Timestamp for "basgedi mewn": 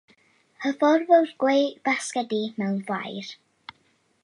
1.89-2.83